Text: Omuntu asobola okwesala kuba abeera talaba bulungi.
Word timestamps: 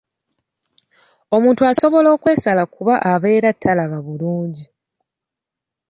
Omuntu 1.35 1.61
asobola 1.71 2.07
okwesala 2.15 2.63
kuba 2.73 2.95
abeera 3.11 3.49
talaba 3.61 3.97
bulungi. 4.05 4.65